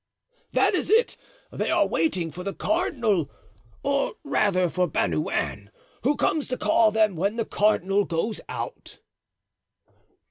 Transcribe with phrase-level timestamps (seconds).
[0.53, 1.15] "That is it;
[1.51, 3.29] they are waiting for the cardinal,
[3.83, 5.69] or rather for Bernouin,
[6.01, 8.97] who comes to call them when the cardinal goes out."